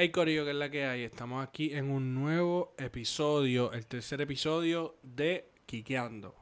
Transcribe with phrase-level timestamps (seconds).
[0.00, 1.02] Hey Corillo, que es la que hay.
[1.02, 6.36] Estamos aquí en un nuevo episodio, el tercer episodio de Quiqueando.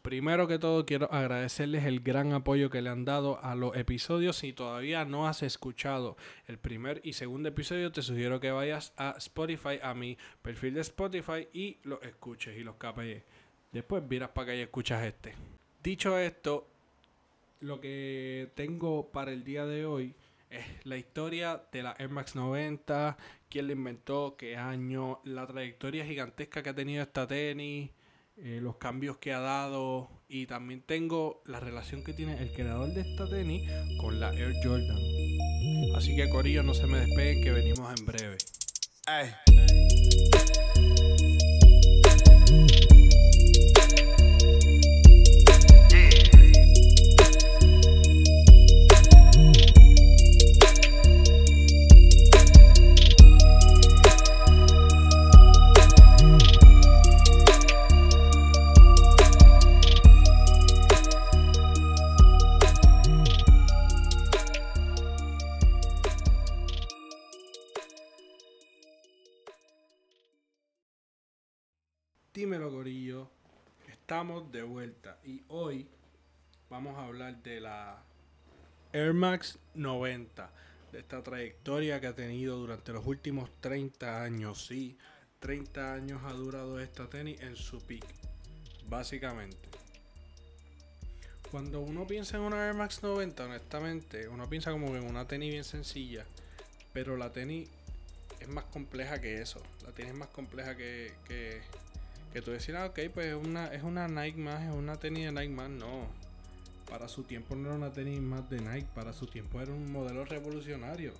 [0.00, 4.36] Primero que todo, quiero agradecerles el gran apoyo que le han dado a los episodios.
[4.36, 9.16] Si todavía no has escuchado el primer y segundo episodio, te sugiero que vayas a
[9.18, 13.24] Spotify, a mi perfil de Spotify y los escuches y los capes.
[13.72, 15.34] Después miras para que y escuchas este.
[15.82, 16.68] Dicho esto,
[17.58, 20.14] lo que tengo para el día de hoy
[20.50, 23.16] es la historia de la Air Max 90,
[23.48, 27.90] quién la inventó, qué año, la trayectoria gigantesca que ha tenido esta tenis,
[28.36, 32.88] eh, los cambios que ha dado y también tengo la relación que tiene el creador
[32.92, 33.70] de esta tenis
[34.00, 34.98] con la Air Jordan.
[35.94, 38.38] Así que Corillo, no se me despeguen que venimos en breve.
[39.06, 39.59] Dímelo,
[74.20, 75.88] De vuelta y hoy
[76.68, 78.04] vamos a hablar de la
[78.92, 80.50] Air Max 90,
[80.92, 84.66] de esta trayectoria que ha tenido durante los últimos 30 años.
[84.66, 84.98] Sí,
[85.38, 88.04] 30 años ha durado esta tenis en su peak,
[88.90, 89.70] básicamente.
[91.50, 95.50] Cuando uno piensa en una Air Max 90, honestamente, uno piensa como en una tenis
[95.50, 96.26] bien sencilla,
[96.92, 97.70] pero la tenis
[98.38, 99.62] es más compleja que eso.
[99.82, 101.62] La tenis es más compleja que, que
[102.32, 105.26] que tú decías, ah, ok, pues es una, es una Nike más, es una tenis
[105.26, 105.70] de Nike más.
[105.70, 106.08] No.
[106.88, 109.90] Para su tiempo no era una tenis más de Nike, para su tiempo era un
[109.90, 111.12] modelo revolucionario.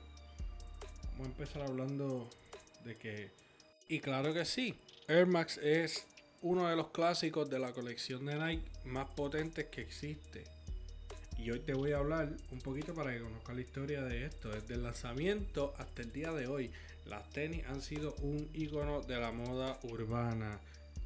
[1.13, 2.29] Vamos a empezar hablando
[2.85, 3.31] de que.
[3.89, 4.75] Y claro que sí,
[5.09, 6.07] Air Max es
[6.43, 10.45] uno de los clásicos de la colección de Nike más potentes que existe.
[11.39, 14.51] Y hoy te voy a hablar un poquito para que conozcas la historia de esto.
[14.51, 16.71] Desde el lanzamiento hasta el día de hoy,
[17.07, 20.61] las tenis han sido un icono de la moda urbana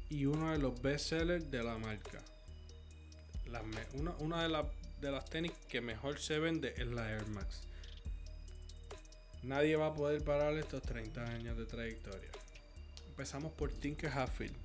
[0.09, 2.21] y uno de los best sellers de la marca.
[4.19, 4.65] una, de,
[5.01, 7.61] de las tenis que mejor se vende es la Air Max.
[9.43, 12.29] Nadie va a poder parar estos 30 años de trayectoria.
[13.07, 14.55] Empezamos por Tinker Hatfield.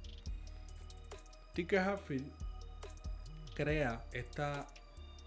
[1.55, 2.27] Tinker Hatfield
[3.55, 4.67] crea esta,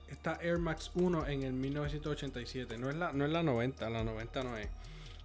[0.09, 2.77] esta Air Max 1 en el 1987.
[2.77, 4.67] No es, la, no es la 90, la 90 no es.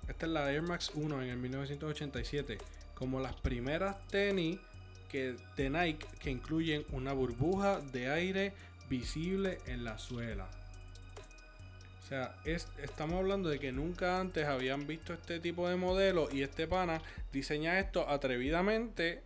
[0.09, 2.59] Esta es la Air Max 1 en el 1987.
[2.95, 4.59] Como las primeras tenis
[5.09, 8.53] que, de Nike que incluyen una burbuja de aire
[8.89, 10.49] visible en la suela.
[12.03, 16.29] O sea, es, estamos hablando de que nunca antes habían visto este tipo de modelo
[16.33, 17.03] y este pana
[17.33, 19.23] diseña esto atrevidamente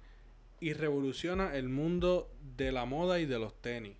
[0.58, 3.96] y revoluciona el mundo de la moda y de los tenis.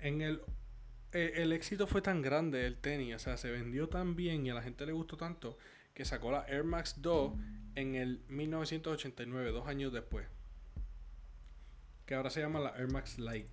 [0.00, 0.42] En el,
[1.12, 4.50] el, el éxito fue tan grande del tenis, o sea, se vendió tan bien y
[4.50, 5.56] a la gente le gustó tanto
[5.94, 7.32] que sacó la Air Max 2
[7.76, 10.26] en el 1989, dos años después.
[12.06, 13.48] Que ahora se llama la Air Max Light.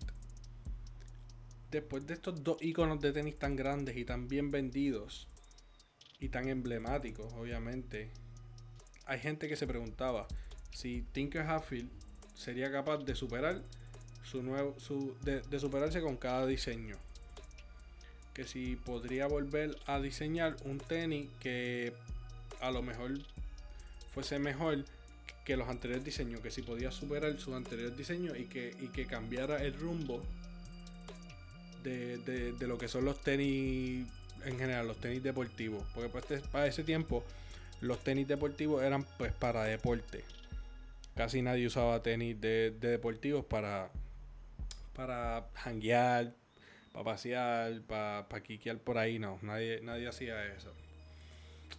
[1.71, 5.27] Después de estos dos iconos de tenis tan grandes y tan bien vendidos
[6.19, 8.11] y tan emblemáticos, obviamente,
[9.05, 10.27] hay gente que se preguntaba
[10.71, 11.89] si Tinker Hatfield
[12.35, 13.61] sería capaz de superar
[14.23, 16.97] su nuevo, su, de, de superarse con cada diseño.
[18.33, 21.93] Que si podría volver a diseñar un tenis que
[22.59, 23.11] a lo mejor
[24.11, 24.85] fuese mejor
[25.45, 29.63] que los anteriores diseños, que si podía superar su anterior diseño y que, que cambiara
[29.63, 30.21] el rumbo
[31.83, 34.07] de, lo que son los tenis
[34.45, 35.83] en general, los tenis deportivos.
[35.95, 37.23] Porque pues, este, para ese tiempo
[37.79, 40.23] los tenis deportivos eran pues para deporte.
[41.15, 43.91] Casi nadie usaba tenis de, deportivos para,
[44.93, 46.35] para hanguear,
[46.93, 49.39] para pasear, para, para quiquear por ahí, no.
[49.41, 50.73] Nadie, nadie hacía eso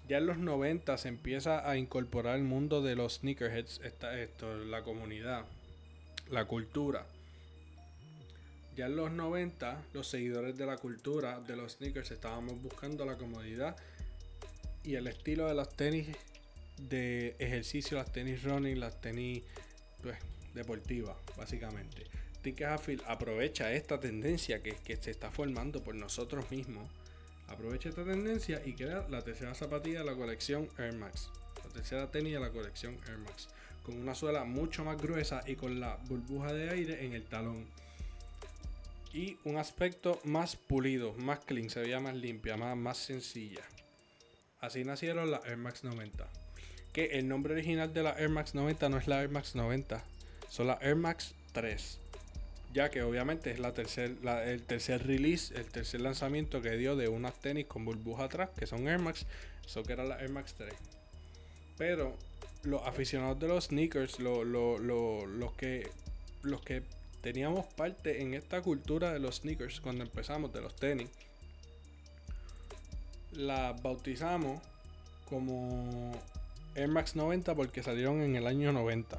[0.08, 4.82] ya en los 90 se empieza a incorporar el mundo de los sneakerheads, esto, la
[4.82, 5.44] comunidad,
[6.30, 7.06] la cultura.
[8.76, 13.16] Ya en los 90, los seguidores de la cultura de los sneakers estábamos buscando la
[13.16, 13.76] comodidad
[14.82, 16.08] y el estilo de las tenis
[16.78, 19.42] de ejercicio, las tenis running, las tenis
[20.02, 20.18] pues,
[20.54, 22.06] deportivas, básicamente.
[22.44, 26.90] Hatfield aprovecha esta tendencia que, que se está formando por nosotros mismos
[27.48, 31.30] Aprovecha esta tendencia y crea la tercera zapatilla de la colección Air Max.
[31.64, 33.48] La tercera tenis de la colección Air Max.
[33.82, 37.66] Con una suela mucho más gruesa y con la burbuja de aire en el talón.
[39.12, 43.62] Y un aspecto más pulido, más clean, se veía más limpia, más, más sencilla.
[44.60, 46.28] Así nacieron las Air Max 90.
[46.92, 50.04] Que el nombre original de la Air Max 90 no es la Air Max 90,
[50.48, 52.01] son las Air Max 3.
[52.72, 54.16] Ya que obviamente es la tercer,
[54.46, 58.66] el tercer release, el tercer lanzamiento que dio de unas tenis con burbuja atrás, que
[58.66, 59.26] son Air Max,
[59.64, 60.72] eso que era la Air Max 3.
[61.76, 62.16] Pero
[62.62, 65.90] los aficionados de los sneakers, los, que,
[66.42, 66.82] los que
[67.20, 71.10] teníamos parte en esta cultura de los sneakers cuando empezamos, de los tenis,
[73.32, 74.62] la bautizamos
[75.28, 76.12] como
[76.74, 79.18] Air Max 90 porque salieron en el año 90.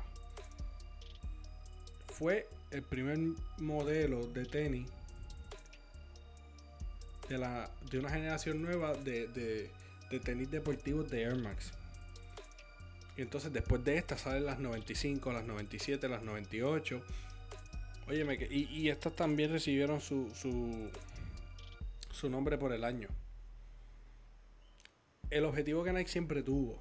[2.08, 3.18] Fue el primer
[3.60, 4.90] modelo de tenis
[7.30, 9.72] de, la, de una generación nueva de, de,
[10.10, 11.72] de tenis deportivos de Air Max.
[13.16, 17.02] Y entonces después de esta salen las 95, las 97, las 98.
[18.08, 20.90] Óyeme, y, y estas también recibieron su, su,
[22.12, 23.08] su nombre por el año
[25.34, 26.80] el objetivo que Nike siempre tuvo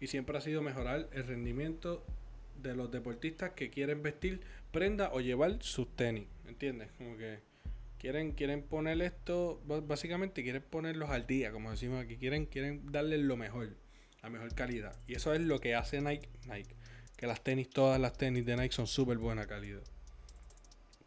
[0.00, 2.04] y siempre ha sido mejorar el rendimiento
[2.62, 4.40] de los deportistas que quieren vestir
[4.72, 6.90] prenda o llevar sus tenis, ¿entiendes?
[6.98, 7.40] Como que
[7.98, 13.20] quieren quieren poner esto básicamente quieren ponerlos al día, como decimos aquí, quieren quieren darles
[13.20, 13.76] lo mejor,
[14.22, 14.96] la mejor calidad.
[15.06, 16.74] Y eso es lo que hace Nike, Nike,
[17.16, 19.82] que las tenis todas las tenis de Nike son súper buena calidad.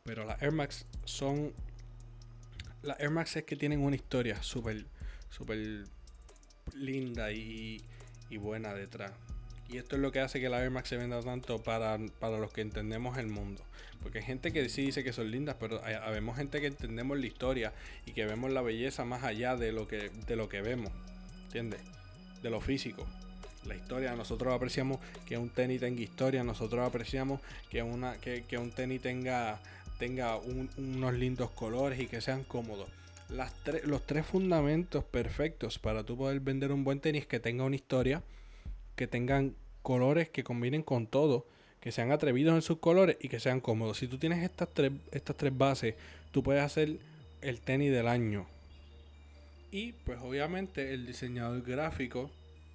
[0.03, 1.53] Pero las Air Max son
[2.81, 4.85] las Air Max es que tienen una historia súper
[5.29, 5.85] súper
[6.73, 7.83] linda y,
[8.37, 9.11] buena detrás.
[9.71, 12.51] Y esto es lo que hace que la Air Max se venda tanto para, los
[12.51, 13.63] que entendemos el mundo.
[14.01, 17.27] Porque hay gente que sí dice que son lindas, pero habemos gente que entendemos la
[17.27, 17.73] historia
[18.05, 20.91] y que vemos la belleza más allá de lo que, de lo que vemos.
[21.45, 21.81] ¿Entiendes?
[22.41, 23.05] De lo físico.
[23.67, 27.39] La historia, nosotros apreciamos que un tenis tenga historia, nosotros apreciamos
[27.69, 29.59] que, una, que, un tenis tenga,
[29.99, 32.89] tenga unos lindos colores y que sean cómodos
[33.83, 38.23] los tres fundamentos perfectos para tú poder vender un buen tenis que tenga una historia,
[38.99, 41.47] que tengan colores que combinen con todo,
[41.79, 43.97] que sean atrevidos en sus colores y que sean cómodos.
[43.97, 45.95] Si tú tienes estas tres, estas tres bases,
[46.31, 46.99] tú puedes hacer
[47.39, 48.45] el tenis del año.
[49.71, 52.29] Y pues obviamente el diseñador gráfico,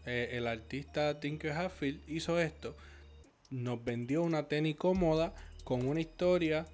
[0.06, 2.74] eh, el artista Tinker Hatfield hizo esto.
[3.50, 6.64] Nos vendió una tenis cómoda con una historia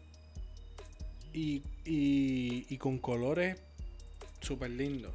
[1.32, 3.60] y, y con colores
[4.40, 5.12] súper lindo.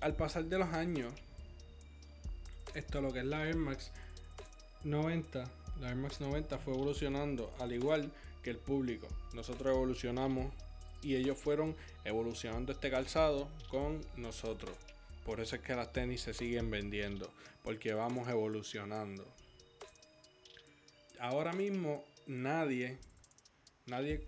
[0.00, 1.12] Al pasar de los años,
[2.74, 3.90] esto lo que es la Air Max
[4.84, 5.44] 90,
[5.80, 8.10] la Air Max 90 fue evolucionando al igual
[8.42, 9.06] que el público.
[9.34, 10.52] Nosotros evolucionamos
[11.02, 14.74] y ellos fueron evolucionando este calzado con nosotros.
[15.24, 17.30] Por eso es que las tenis se siguen vendiendo,
[17.62, 19.26] porque vamos evolucionando.
[21.18, 22.98] Ahora mismo nadie
[23.90, 24.20] Nadie,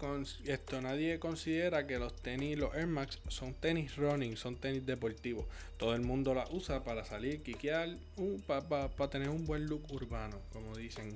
[0.47, 5.47] esto, nadie considera que los tenis, los Air Max, son tenis running, son tenis deportivos.
[5.76, 10.37] Todo el mundo las usa para salir, quiquear, uh, para tener un buen look urbano,
[10.53, 11.14] como dicen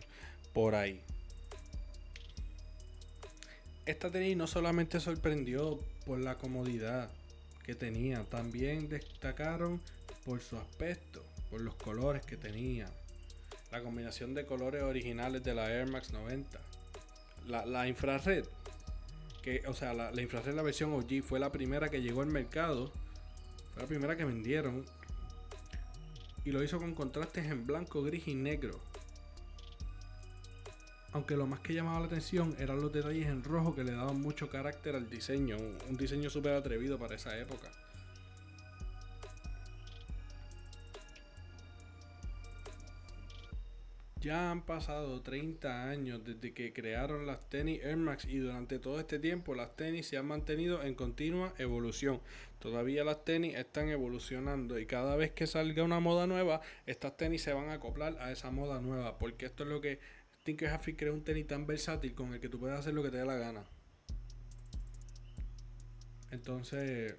[0.52, 1.00] por ahí.
[3.84, 7.10] Esta tenis no solamente sorprendió por la comodidad
[7.64, 9.80] que tenía, también destacaron
[10.24, 11.20] por su aspecto,
[11.50, 12.88] por los colores que tenía.
[13.72, 16.60] La combinación de colores originales de la Air Max 90
[17.46, 18.44] la, la infrared,
[19.42, 22.28] que, o sea, la, la infrared, la versión OG, fue la primera que llegó al
[22.28, 22.90] mercado.
[23.74, 24.84] Fue la primera que vendieron.
[26.44, 28.78] Y lo hizo con contrastes en blanco, gris y negro.
[31.12, 34.20] Aunque lo más que llamaba la atención eran los detalles en rojo que le daban
[34.20, 35.56] mucho carácter al diseño.
[35.88, 37.70] Un diseño súper atrevido para esa época.
[44.26, 48.98] Ya han pasado 30 años desde que crearon las tenis Air Max y durante todo
[48.98, 52.20] este tiempo las tenis se han mantenido en continua evolución.
[52.58, 57.40] Todavía las tenis están evolucionando y cada vez que salga una moda nueva, estas tenis
[57.40, 59.16] se van a acoplar a esa moda nueva.
[59.16, 60.00] Porque esto es lo que
[60.42, 63.18] Tinker crea un tenis tan versátil con el que tú puedes hacer lo que te
[63.18, 63.64] dé la gana.
[66.32, 67.14] Entonces,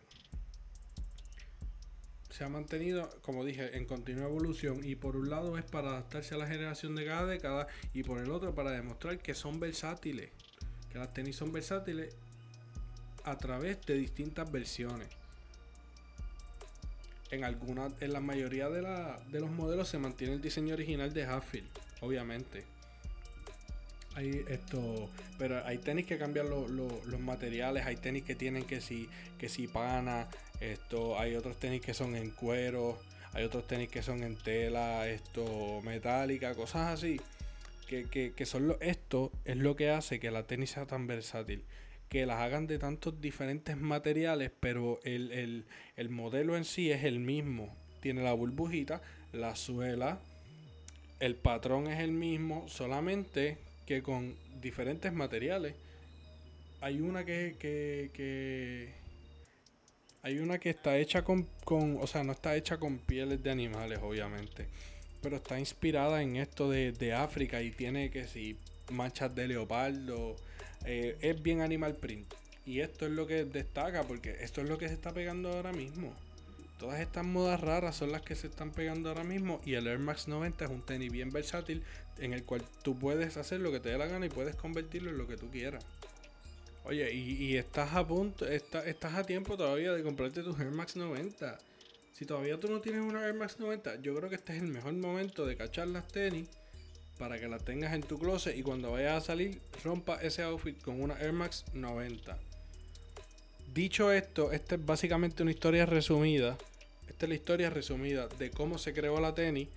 [2.29, 6.35] se ha mantenido, como dije, en continua evolución y por un lado es para adaptarse
[6.35, 10.29] a la generación de cada década y por el otro para demostrar que son versátiles,
[10.91, 12.15] que las tenis son versátiles
[13.23, 15.07] a través de distintas versiones.
[17.29, 18.81] En algunas, en la mayoría de,
[19.31, 21.67] de los modelos se mantiene el diseño original de Hatfield,
[22.01, 22.76] obviamente.
[24.17, 29.07] Hay esto, pero hay tenis que cambian los materiales, hay tenis que tienen que si,
[29.37, 30.27] que si pana,
[30.59, 32.97] esto, hay otros tenis que son en cuero,
[33.33, 37.21] hay otros tenis que son en tela, esto, metálica, cosas así.
[37.87, 41.63] Que, son lo, esto es lo que hace que la tenis sea tan versátil.
[42.09, 45.63] que las hagan de tantos diferentes materiales, pero el,
[45.95, 47.71] el modelo en sí es el mismo.
[48.01, 48.99] Tiene la burbujita,
[49.31, 50.17] la suela,
[51.19, 55.73] el patrón es el mismo, solamente que con diferentes materiales.
[56.81, 58.93] Hay una que, que,
[60.21, 63.49] hay una que está hecha con, con, o sea, no está hecha con pieles de
[63.49, 64.67] animales, obviamente,
[65.23, 68.57] pero está inspirada en esto de, de África y tiene que si
[68.91, 70.35] manchas de leopardo,
[70.85, 72.31] eh, es bien animal print.
[72.65, 75.71] Y esto es lo que destaca, porque esto es lo que se está pegando ahora
[75.71, 76.13] mismo.
[76.77, 79.97] Todas estas modas raras son las que se están pegando ahora mismo y el Air
[79.97, 81.83] Max 90 es un tenis bien versátil
[82.19, 85.09] en el cual tú puedes hacer lo que te dé la gana y puedes convertirlo
[85.09, 85.83] en lo que tú quieras.
[86.83, 91.57] Oye, y, estás a punto, estás a tiempo todavía de comprarte tus Air Max 90.
[92.13, 94.69] Si todavía tú no tienes una Air Max 90, yo creo que este es el
[94.69, 96.47] mejor momento de cachar las tenis
[97.17, 100.81] para que las tengas en tu closet y cuando vayas a salir rompa ese outfit
[100.81, 102.37] con una Air Max 90.
[103.77, 106.57] Dicho esto, esta es básicamente una historia resumida.
[107.07, 109.67] Esta es la historia resumida de cómo se creó la tenis.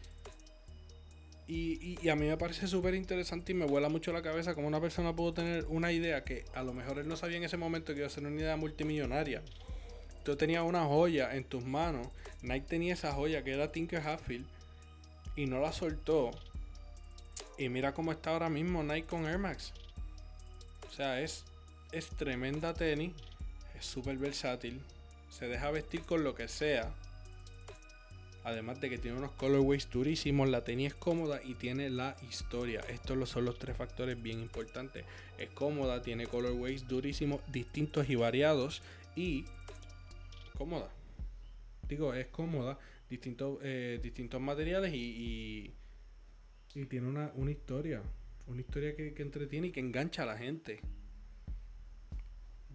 [1.46, 4.80] Y, a mí me parece súper interesante y me vuela mucho la cabeza cómo una
[4.80, 7.92] persona pudo tener una idea que a lo mejor él no sabía en ese momento
[7.92, 9.42] que iba a ser una idea multimillonaria.
[10.24, 12.08] Tú tenías una joya en tus manos.
[12.40, 14.46] Nike tenía esa joya que era Tinker Hatfield
[15.36, 16.30] y no la soltó.
[17.58, 19.74] Y mira cómo está ahora mismo Nike con Air Max.
[20.88, 21.44] O sea, es,
[21.92, 23.12] es tremenda tenis
[23.80, 24.80] es súper versátil,
[25.30, 26.94] se deja vestir con lo que sea.
[28.44, 32.80] Además de que tiene unos colorways durísimos, la tenis es cómoda y tiene la historia.
[32.88, 35.04] Estos son los tres factores bien importantes.
[35.38, 38.82] Es cómoda, tiene colorways durísimos, distintos y variados.
[39.14, 39.44] Y
[40.56, 40.90] cómoda.
[41.86, 42.78] Digo, es cómoda,
[43.10, 45.74] distintos, eh, distintos materiales y,
[46.74, 48.02] y, tiene una, historia.
[48.46, 50.80] Una historia que entretiene y que engancha a la gente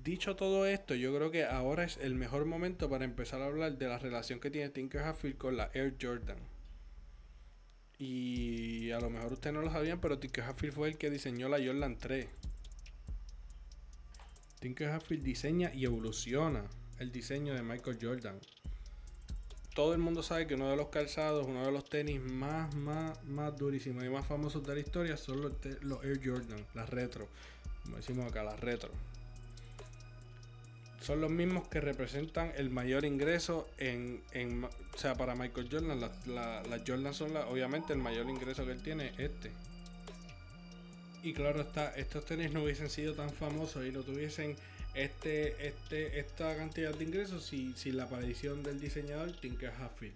[0.05, 3.79] dicho todo esto, yo creo que ahora es el mejor momento para empezar a hablar
[3.79, 6.37] de la relación que tiene Tinker Hatfield con la Air Jordan.
[7.97, 11.49] Y a lo mejor ustedes no lo sabían, pero Tinker Hatfield fue el que diseñó
[11.49, 12.27] la Jordan 3.
[14.59, 16.65] Tinker Hatfield diseña y evoluciona
[16.99, 18.39] el diseño de Michael Jordan.
[19.73, 23.23] Todo el mundo sabe que uno de los calzados, uno de los tenis más, más,
[23.23, 27.27] más durísimos y más famosos de la historia son los, los Air Jordan, las retro.
[27.83, 28.91] Como decimos acá, las retro
[31.05, 34.23] son los mismos que representan el mayor ingreso en,
[34.63, 38.81] o sea, para Michael Jordan, las la, Jordan son obviamente el mayor ingreso que él
[38.81, 39.51] tiene, este.
[41.21, 44.55] Y claro está, estos tenis no hubiesen sido tan famosos y no tuviesen
[44.95, 50.15] este, este, esta cantidad de ingresos si, si la aparición del diseñador Tinker Hatfield.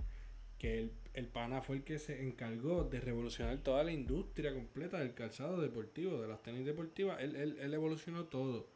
[0.58, 4.98] Que el, el pana fue el que se encargó de revolucionar toda la industria completa
[4.98, 7.22] del calzado deportivo, de las tenis deportivas.
[7.22, 8.67] Él, él, él evolucionó todo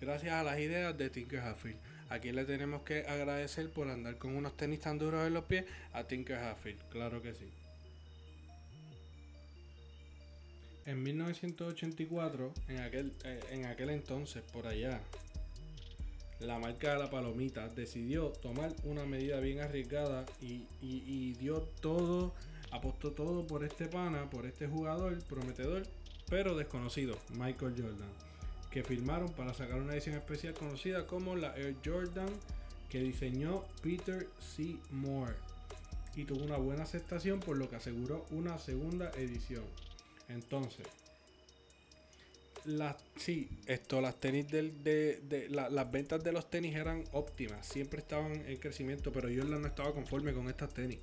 [0.00, 1.78] gracias a las ideas de Tinker Hatfield.
[2.10, 5.44] ¿A quién le tenemos que agradecer por andar con unos tenis tan duros en los
[5.44, 5.66] pies?
[5.92, 7.50] A Tinker Hatfield, claro que sí.
[10.86, 15.02] En 1984, en aquel, eh, en aquel entonces, por allá,
[16.40, 22.32] la marca de la palomita decidió tomar una medida bien arriesgada y, y dio todo,
[22.70, 25.82] apostó todo por este pana, por este jugador prometedor,
[26.30, 28.27] pero desconocido, Michael Jordan
[28.70, 32.28] que firmaron para sacar una edición especial conocida como la Air Jordan
[32.88, 34.76] que diseñó Peter C.
[34.90, 35.34] Moore
[36.16, 39.64] y tuvo una buena aceptación por lo que aseguró una segunda edición.
[40.28, 40.86] Entonces,
[42.64, 48.00] las, sí, esto, las tenis del, de, las ventas de los tenis eran óptimas, siempre
[48.00, 50.98] estaban en crecimiento, pero Jordan no estaba conforme con estas tenis.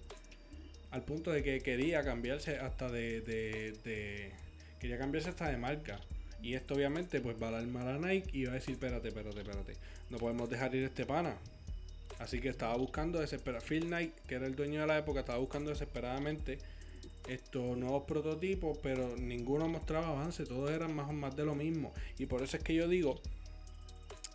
[0.91, 4.31] Al punto de que quería cambiarse hasta de, de
[4.79, 5.99] quería cambiarse hasta de marca.
[6.41, 9.39] Y esto obviamente pues va a alarmar a Nike y va a decir, espérate, espérate,
[9.39, 9.73] espérate.
[10.09, 11.37] No podemos dejar ir este pana.
[12.19, 13.67] Así que estaba buscando desesperadamente.
[13.67, 16.59] Phil Knight, que era el dueño de la época, estaba buscando desesperadamente
[17.27, 21.91] estos nuevos prototipos, pero ninguno mostraba avance, todos eran más o más de lo mismo.
[22.19, 23.19] Y por eso es que yo digo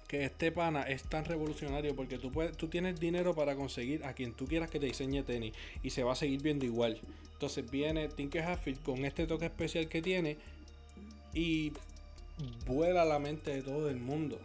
[0.09, 4.13] que este pana es tan revolucionario porque tú, puedes, tú tienes dinero para conseguir a
[4.13, 5.55] quien tú quieras que te diseñe tenis
[5.85, 7.01] y se va a seguir viendo igual.
[7.33, 10.37] Entonces viene Tinker Hatfield con este toque especial que tiene
[11.33, 11.73] y
[12.67, 14.39] vuela la mente de todo el mundo.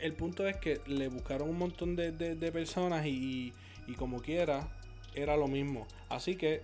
[0.00, 2.12] El punto es que le buscaron un montón de,
[2.52, 3.52] personas y,
[3.96, 4.68] como quiera,
[5.14, 5.86] era lo mismo.
[6.08, 6.62] Así que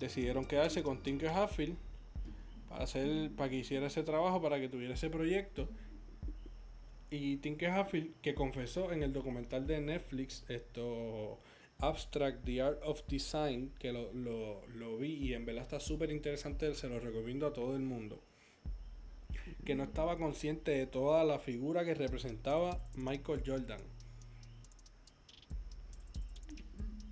[0.00, 1.76] decidieron quedarse con Tinker Hatfield
[2.70, 5.68] para, hacer, para que hiciera ese trabajo, para que tuviera ese proyecto.
[7.10, 11.38] Y Tinker Hatfield, que confesó en el documental de Netflix, esto
[11.80, 16.88] Abstract, The Art of Design, que lo, vi y en verdad está súper interesante, se
[16.88, 18.20] lo recomiendo a todo el mundo.
[19.64, 23.80] que no estaba consciente de toda la figura que representaba Michael Jordan.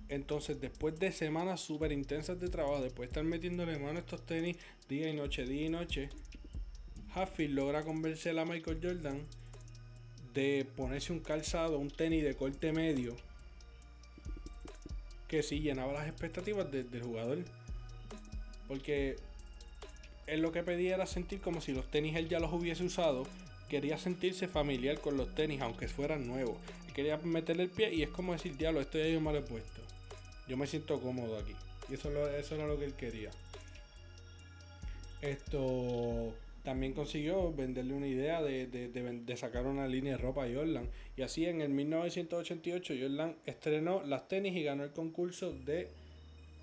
[0.09, 4.25] Entonces, después de semanas súper intensas de trabajo, después de estar metiéndole mano a estos
[4.25, 4.57] tenis
[4.89, 6.09] día y noche, día y noche,
[7.13, 9.25] Hatfield logra convencer a Michael Jordan
[10.33, 13.15] de ponerse un calzado, un tenis de corte medio,
[15.27, 17.39] que sí llenaba las expectativas del jugador.
[18.67, 19.17] Porque
[20.27, 23.23] él lo que pedía era sentir como si los tenis él ya los hubiese usado.
[23.69, 26.57] Quería sentirse familiar con los tenis, aunque fueran nuevos.
[26.93, 29.81] quería meterle el pie y es como decir, diablo, esto ya yo me he puesto.
[30.47, 31.53] Yo me siento cómodo aquí.
[31.89, 33.29] Y eso, eso era lo que él quería.
[35.21, 36.33] Esto
[36.67, 40.89] también consiguió venderle una idea de, sacar una línea de ropa a Jordan.
[41.15, 45.87] Y así en el 1988 Jordan estrenó las tenis y ganó el concurso de,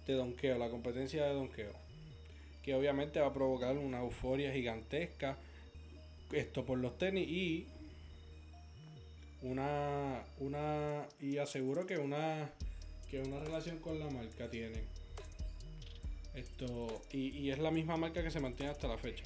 [0.06, 1.72] de la competencia de donkeo.
[2.62, 5.38] Que obviamente va a provocar una euforia gigantesca.
[6.32, 7.66] Esto por los tenis y
[9.40, 12.50] una, una y aseguro que una
[13.10, 14.82] que una relación con la marca tiene.
[16.34, 19.24] Esto, y, es la misma marca que se mantiene hasta la fecha.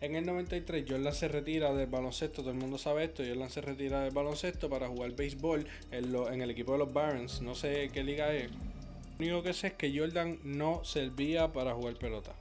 [0.00, 3.60] En el 93 Jordan se retira del baloncesto, todo el mundo sabe esto, Jordan se
[3.60, 8.02] retira del baloncesto para jugar béisbol en, el equipo de los Barons, no sé qué
[8.02, 8.50] liga es.
[9.18, 12.32] Lo único que sé es que Jordan no servía para jugar pelota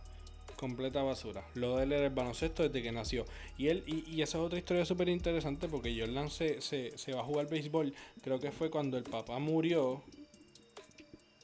[0.55, 1.45] completa basura.
[1.53, 3.25] Lo de él era el baloncesto desde que nació.
[3.57, 7.49] Y él y, esa es otra historia súper interesante porque Jordan se va a jugar
[7.49, 7.93] béisbol.
[8.21, 10.03] Creo que fue cuando el papá murió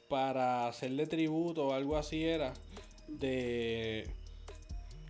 [0.08, 2.52] para hacerle tributo o algo así era.
[3.08, 4.05] De...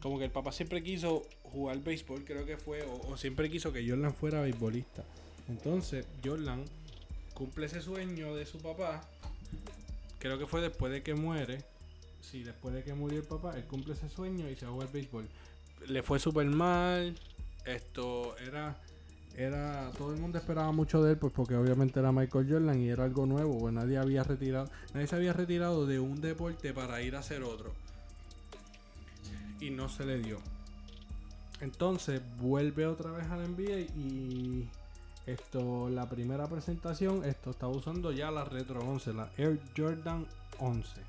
[0.06, 2.82] Como que el papá siempre quiso jugar béisbol, creo que fue.
[2.82, 5.02] O, o siempre quiso que Jordan fuera beisbolista.
[5.48, 6.64] Entonces Jordan
[7.34, 9.00] cumple ese sueño de su papá.
[10.20, 11.64] Creo que fue después de que muere
[12.30, 14.92] sí, después de que murió el papá, él cumple ese sueño y se juega al
[14.92, 15.26] béisbol.
[15.88, 17.18] Le fue súper mal.
[17.64, 18.76] Esto era.
[19.36, 19.90] Era.
[19.98, 23.02] Todo el mundo esperaba mucho de él, pues porque obviamente era Michael Jordan y era
[23.02, 23.58] algo nuevo.
[23.58, 24.70] Pues nadie había retirado.
[24.94, 27.72] Nadie se había retirado de un deporte para ir a hacer otro.
[29.60, 30.38] Y no se le dio.
[31.60, 34.68] Entonces vuelve otra vez a la NBA y
[35.26, 40.26] esto, la primera presentación, esto estaba usando ya la Retro 11, la Air Jordan
[40.58, 41.00] 11.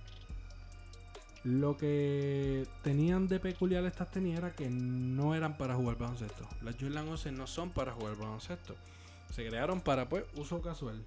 [1.43, 6.47] Lo que tenían de peculiar estas tenis era que no eran para jugar baloncesto.
[6.63, 8.75] Las Jordan 11 no son para jugar baloncesto.
[9.31, 11.05] Se crearon para pues uso casual.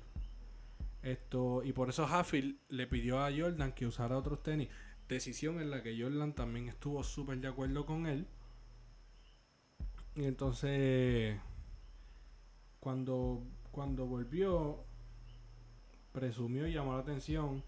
[1.02, 4.68] Esto, y por eso Hatfield le pidió a Jordan que usara otros tenis.
[5.14, 8.26] Decisión en la que Jordan también estuvo súper de acuerdo con él.
[10.14, 11.38] Y entonces,
[12.80, 13.42] cuando,
[13.72, 14.84] cuando volvió,
[16.12, 17.62] presumió y llamó la atención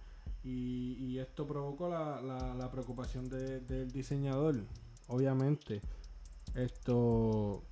[0.45, 4.57] y, esto provocó la, preocupación del diseñador.
[5.07, 5.81] Obviamente,
[6.55, 7.63] esto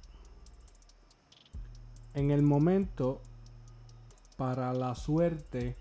[2.14, 3.20] en el momento,
[4.37, 5.76] para la suerte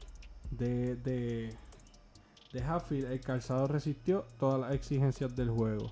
[0.52, 1.56] de, de,
[2.52, 5.92] de el calzado resistió todas las exigencias del juego.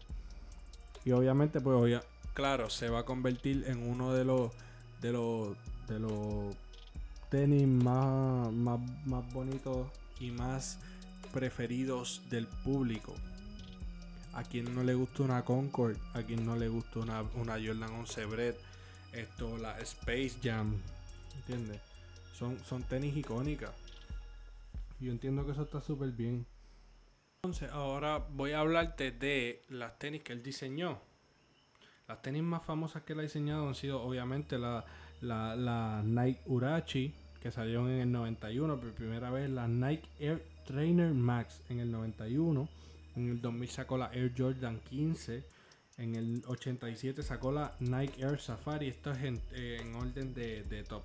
[1.05, 2.01] Y obviamente, pues,
[2.33, 4.51] claro, se va a convertir en uno de los
[5.01, 5.55] de los
[5.87, 6.55] de los
[7.29, 9.87] tenis más, más, más bonitos
[10.19, 10.79] y más
[11.33, 13.13] preferidos del público.
[14.33, 17.91] A quien no le gusta una Concord, a quien no le gusta una, una Jordan
[17.91, 18.55] 11 Bread,
[19.13, 20.75] esto, la Space Jam,
[21.35, 21.81] ¿entiendes?
[22.33, 23.71] Son, son tenis icónicas.
[24.99, 26.45] Yo entiendo que eso está súper bien.
[27.43, 30.99] Entonces, ahora voy a hablarte de las tenis que él diseñó.
[32.07, 34.85] Las tenis más famosas que él ha diseñado han sido, obviamente, la,
[35.21, 40.43] la, la Nike Urachi, que salieron en el 91 por primera vez, la Nike Air
[40.65, 42.67] Trainer Max en el 91.
[43.15, 45.43] En el 2000 sacó la Air Jordan 15.
[45.97, 48.87] En el 87 sacó la Nike Air Safari.
[48.87, 51.03] Esto es en, eh, orden de, top.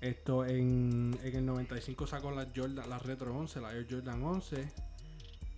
[0.00, 4.72] Esto en, el 95 sacó la Jordan, la Retro 11, la Air Jordan 11.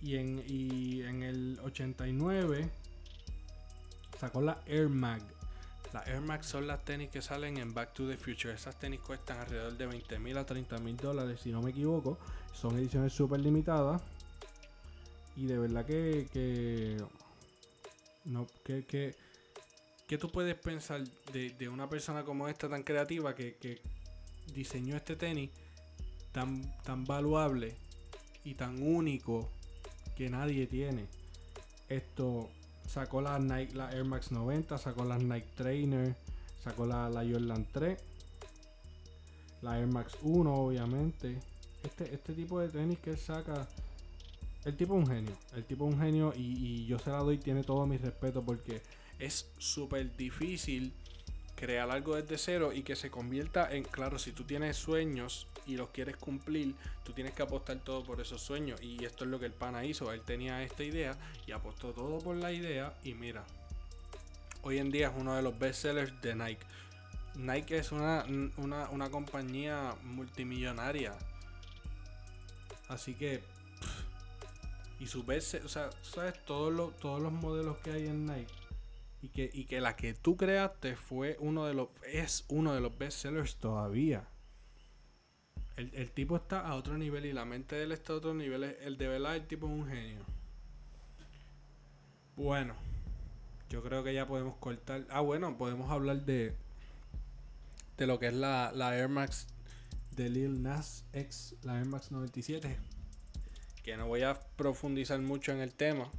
[0.01, 2.69] Y en, y en el 89
[4.19, 5.21] sacó la Air Mag.
[5.93, 8.53] Las Air Max son las tenis que salen en Back to the Future.
[8.53, 12.17] Esas tenis cuestan alrededor de 20 mil a 30 mil dólares, si no me equivoco.
[12.53, 14.01] Son ediciones súper limitadas.
[15.35, 16.27] Y de verdad que.
[16.31, 16.97] que
[18.25, 19.15] no, que, que,
[20.07, 23.81] ¿Qué tú puedes pensar de, una persona como esta tan creativa que, que
[24.53, 25.49] diseñó este tenis
[26.31, 27.75] tan, tan valuable
[28.43, 29.49] y tan único
[30.15, 31.07] que nadie tiene?
[31.89, 32.49] Esto
[32.91, 36.13] Sacó la Nike, la Air Max 90, sacó la Nike Trainer,
[36.61, 37.97] sacó la, la Jordan 3,
[39.61, 41.39] la Air Max 1, obviamente.
[41.83, 43.65] Este, este tipo de tenis que él saca
[44.65, 45.37] el tipo es un genio.
[45.55, 48.43] El tipo es un genio y, y yo se la doy, tiene todo mi respeto
[48.43, 48.81] porque
[49.19, 50.93] es súper difícil
[51.61, 55.77] crear algo desde cero y que se convierta en, claro, si tú tienes sueños y
[55.77, 58.81] los quieres cumplir, tú tienes que apostar todo por esos sueños.
[58.81, 60.11] Y esto es lo que el pana hizo.
[60.11, 62.95] Él tenía esta idea y apostó todo por la idea.
[63.03, 63.43] Y mira,
[64.63, 66.65] hoy en día es uno de los best sellers de Nike.
[67.35, 68.25] Nike es una,
[68.57, 71.13] una, compañía multimillonaria.
[72.87, 73.43] Así que.
[74.99, 78.60] y su best, o sea, sabes todos los, todos los modelos que hay en Nike.
[79.21, 81.89] Y que, y que la que tú creaste fue uno de los.
[82.05, 84.27] es uno de los best sellers todavía.
[85.77, 88.63] El, tipo está a otro nivel y la mente de él está a otro nivel.
[88.63, 90.19] El de verdad, el tipo es un genio.
[92.35, 92.75] Bueno,
[93.69, 95.05] yo creo que ya podemos cortar.
[95.09, 96.55] Ah, bueno, podemos hablar de,
[97.97, 99.47] de lo que es la, la Air Max
[100.15, 102.77] de Lil Nas X, la Air Max 97.
[103.83, 106.11] Que no voy a profundizar mucho en el tema.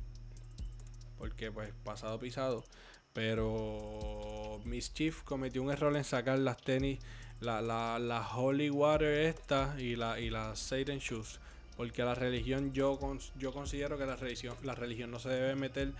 [1.18, 2.64] Porque, pues, pasado pisado.
[3.12, 6.98] Pero Mischief cometió un error en sacar las tenis
[7.42, 11.40] la, la, la Holy Water esta y la, y la Satan Shoes.
[11.76, 12.98] Porque la religión, yo,
[13.38, 15.92] yo considero que la religión, la religión no se debe meter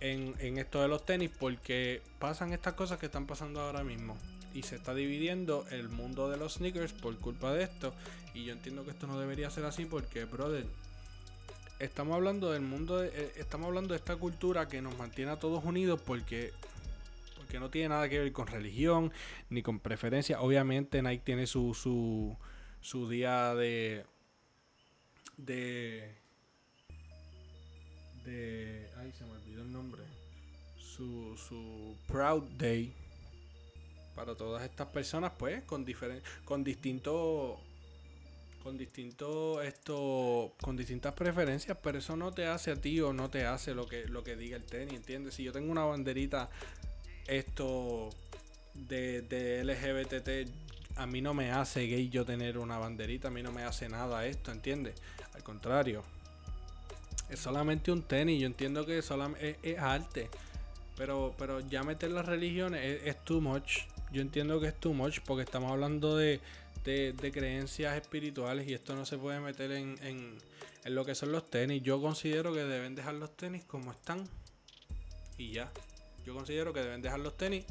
[0.00, 4.16] en, en esto de los tenis porque pasan estas cosas que están pasando ahora mismo.
[4.54, 7.94] Y se está dividiendo el mundo de los sneakers por culpa de esto.
[8.34, 10.66] Y yo entiendo que esto no debería ser así porque, brother,
[11.78, 15.38] estamos hablando del mundo, de, eh, estamos hablando de esta cultura que nos mantiene a
[15.38, 16.52] todos unidos porque
[17.48, 19.12] que no tiene nada que ver con religión
[19.48, 20.40] ni con preferencia.
[20.40, 22.36] Obviamente Nike tiene su, su,
[22.80, 24.04] su día de,
[25.36, 26.14] de,
[28.24, 30.02] de, ay se me olvidó el nombre,
[30.76, 32.92] su, su Proud Day
[34.14, 37.58] para todas estas personas, pues, con diferentes, con distintos
[38.62, 43.30] con distintos esto con distintas preferencias pero eso no te hace a ti o no
[43.30, 45.34] te hace lo que lo que diga el tenis ¿entiendes?
[45.34, 46.50] si yo tengo una banderita
[47.26, 48.10] esto
[48.74, 50.50] de, de LGBT
[50.98, 53.88] a mí no me hace gay yo tener una banderita, a mí no me hace
[53.88, 54.94] nada esto, ¿entiendes?
[55.32, 56.02] Al contrario,
[57.30, 60.28] es solamente un tenis, yo entiendo que solamente es, arte,
[60.96, 65.20] pero, pero ya meter las religiones es, too much, yo entiendo que es too much
[65.24, 66.40] porque estamos hablando de,
[66.84, 70.38] de, creencias espirituales y esto no se puede meter en, en,
[70.84, 74.28] en lo que son los tenis, yo considero que deben dejar los tenis como están
[75.36, 75.70] y ya.
[76.26, 77.64] Yo considero que deben dejar los tenis,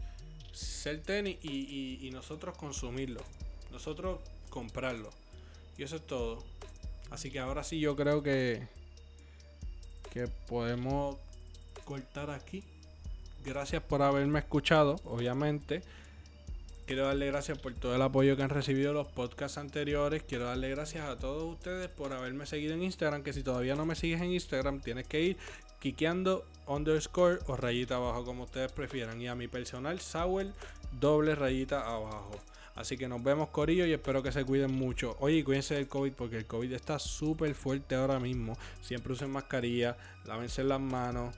[0.51, 3.21] ser tenis y, nosotros consumirlo.
[3.71, 5.11] Nosotros comprarlo.
[5.77, 6.43] Y eso es todo.
[7.11, 8.67] Así que ahora sí yo creo que,
[10.11, 11.17] que podemos
[11.85, 12.63] cortar aquí.
[13.45, 15.83] Gracias por haberme escuchado, obviamente.
[16.87, 20.23] Quiero darle gracias por todo el apoyo que han recibido los podcasts anteriores.
[20.23, 23.23] Quiero darle gracias a todos ustedes por haberme seguido en Instagram.
[23.23, 25.37] Que si todavía no me sigues en Instagram, tienes que ir
[25.81, 29.21] Quiqueando underscore o rayita abajo, como ustedes prefieran.
[29.21, 30.53] Y a mi personal, Sauer,
[30.97, 32.31] doble rayita abajo.
[32.73, 35.17] Así que nos vemos, Corillo, y espero que se cuiden mucho.
[35.19, 38.57] Oye, cuídense del COVID porque el COVID está súper fuerte ahora mismo.
[38.79, 41.35] Siempre usen mascarilla, lávense las manos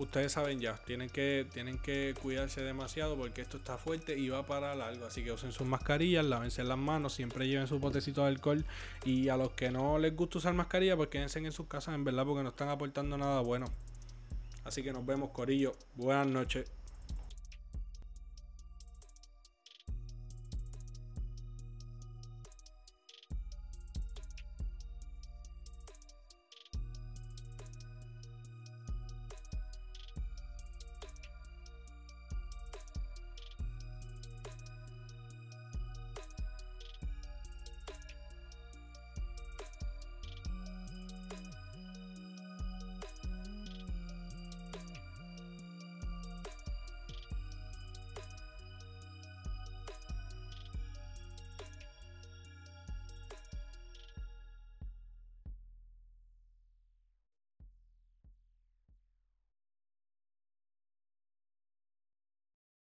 [0.00, 4.44] ustedes saben ya, tienen que, tienen que cuidarse demasiado porque esto está fuerte y va
[4.44, 5.06] para largo.
[5.06, 8.64] Así que usen sus mascarillas, lávense las manos, siempre lleven su potecito de alcohol.
[9.04, 12.04] Y a los que no les gusta usar mascarilla, pues quédense en sus casas, en
[12.04, 13.66] verdad, porque no están aportando nada bueno.
[14.64, 15.72] Así que nos vemos, Corillo.
[15.94, 16.79] Buenas noches.